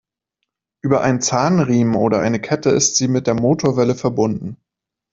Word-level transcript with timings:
Über 0.83 1.01
einen 1.01 1.21
Zahnriemen 1.21 1.93
oder 1.93 2.21
eine 2.21 2.39
Kette 2.41 2.71
ist 2.71 2.95
sie 2.95 3.07
mit 3.07 3.27
der 3.27 3.35
Motorwelle 3.35 3.93
verbunden. 3.93 4.57